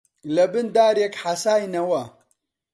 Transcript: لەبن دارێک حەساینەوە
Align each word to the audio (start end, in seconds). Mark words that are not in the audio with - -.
لەبن 0.35 0.67
دارێک 0.75 1.13
حەساینەوە 1.23 2.03